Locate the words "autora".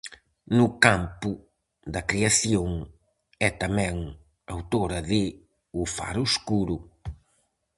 4.55-4.99